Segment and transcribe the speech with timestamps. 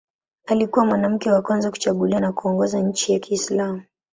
[0.45, 3.81] Alikuwa mwanamke wa kwanza kuchaguliwa na kuongoza nchi ya Kiislamu.